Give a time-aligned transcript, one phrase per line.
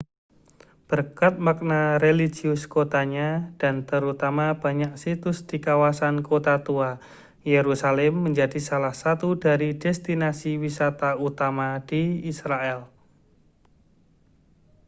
[0.89, 3.29] berkat makna religius kotanya
[3.61, 6.91] dan terutama banyak situs di kawasan kota tua
[7.49, 12.01] yerusalem menjadi salah satu dari destinasi wisata utama di
[12.31, 12.79] israel